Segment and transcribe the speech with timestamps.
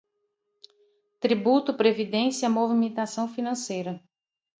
[1.19, 4.03] tributo, previdência, movimentação financeira